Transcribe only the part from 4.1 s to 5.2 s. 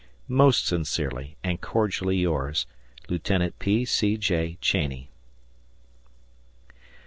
J. Cheney.